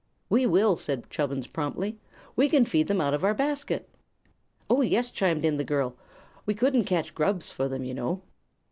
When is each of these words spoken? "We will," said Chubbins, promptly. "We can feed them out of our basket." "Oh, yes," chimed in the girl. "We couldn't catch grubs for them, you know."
"We 0.31 0.47
will," 0.47 0.77
said 0.77 1.07
Chubbins, 1.11 1.45
promptly. 1.45 1.99
"We 2.35 2.49
can 2.49 2.65
feed 2.65 2.87
them 2.87 2.99
out 2.99 3.13
of 3.13 3.23
our 3.23 3.35
basket." 3.35 3.87
"Oh, 4.67 4.81
yes," 4.81 5.11
chimed 5.11 5.45
in 5.45 5.57
the 5.57 5.63
girl. 5.63 5.95
"We 6.47 6.55
couldn't 6.55 6.85
catch 6.85 7.13
grubs 7.13 7.51
for 7.51 7.67
them, 7.67 7.83
you 7.83 7.93
know." 7.93 8.23